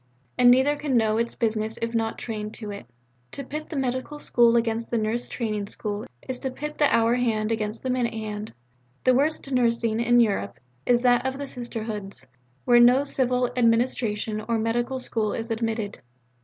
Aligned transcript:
And 0.35 0.49
neither 0.49 0.75
can 0.77 0.97
know 0.97 1.17
its 1.17 1.35
business 1.35 1.77
if 1.79 1.93
not 1.93 2.17
trained 2.17 2.55
to 2.55 2.71
it. 2.71 2.87
To 3.33 3.43
pit 3.43 3.69
the 3.69 3.75
medical 3.75 4.17
school 4.17 4.55
against 4.55 4.89
the 4.89 4.97
nurse 4.97 5.29
training 5.29 5.67
school 5.67 6.07
is 6.27 6.39
to 6.39 6.49
pit 6.49 6.79
the 6.79 6.91
hour 6.91 7.13
hand 7.13 7.51
against 7.51 7.83
the 7.83 7.91
minute 7.91 8.15
hand. 8.15 8.51
The 9.03 9.13
worst 9.13 9.51
nursing 9.51 9.99
in 9.99 10.19
Europe 10.19 10.57
is 10.87 11.03
that 11.03 11.23
of 11.23 11.35
Sisterhoods, 11.47 12.25
where 12.65 12.79
no 12.79 13.03
civil 13.03 13.51
administration 13.55 14.41
or 14.49 14.57
medical 14.57 14.97
school 14.99 15.33
is 15.33 15.51
admitted. 15.51 16.01